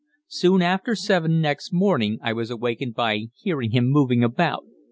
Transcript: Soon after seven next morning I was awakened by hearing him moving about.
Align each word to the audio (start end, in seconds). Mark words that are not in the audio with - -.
Soon 0.29 0.63
after 0.63 0.95
seven 0.95 1.39
next 1.41 1.71
morning 1.71 2.17
I 2.23 2.33
was 2.33 2.49
awakened 2.49 2.95
by 2.95 3.27
hearing 3.35 3.69
him 3.69 3.85
moving 3.85 4.23
about. 4.23 4.63